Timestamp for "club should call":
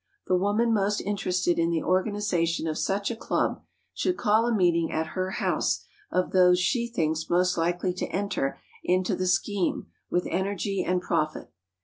3.15-4.47